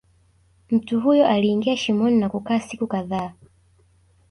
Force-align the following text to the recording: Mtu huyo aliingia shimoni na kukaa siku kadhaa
Mtu 0.71 1.01
huyo 1.01 1.27
aliingia 1.27 1.77
shimoni 1.77 2.17
na 2.19 2.29
kukaa 2.29 2.59
siku 2.59 2.87
kadhaa 2.87 3.33